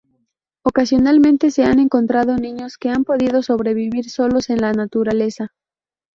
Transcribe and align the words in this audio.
Ocasionalmente 0.63 1.51
se 1.51 1.61
han 1.63 1.77
encontrado 1.77 2.35
niños 2.37 2.79
que 2.79 2.89
han 2.89 3.03
podido 3.03 3.43
sobrevivir 3.43 4.09
solos 4.09 4.49
en 4.49 4.57
la 4.57 4.73
naturaleza. 4.73 5.53